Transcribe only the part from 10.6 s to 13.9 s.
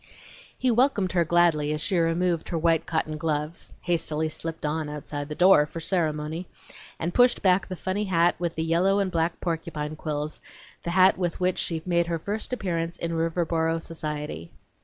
the hat with which she made her first appearance in Riverboro